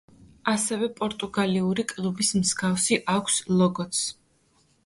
ასევე 0.53 0.87
პორტუგალიური 0.99 1.85
კლუბის 1.93 2.33
მსგავსი 2.39 2.99
აქვს 3.19 3.39
ლოგოც. 3.63 4.05